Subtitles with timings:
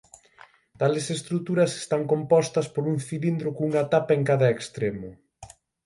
[0.79, 5.09] Tales estruturas están compostas por un cilindro cunha tapa en cada extremo.